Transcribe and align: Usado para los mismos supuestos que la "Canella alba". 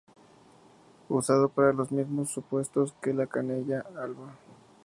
Usado 1.09 1.47
para 1.49 1.73
los 1.73 1.91
mismos 1.91 2.31
supuestos 2.31 2.91
que 3.03 3.13
la 3.13 3.27
"Canella 3.27 3.81
alba". 3.81 4.33